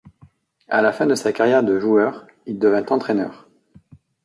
[0.67, 3.47] À la fin de sa carrière de joueur, il devient entraîneur.